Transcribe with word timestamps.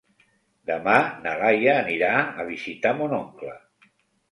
Demà 0.69 0.95
na 1.25 1.33
Laia 1.41 1.77
anirà 1.83 2.11
a 2.45 2.49
visitar 2.51 2.97
mon 3.03 3.17
oncle. 3.21 3.57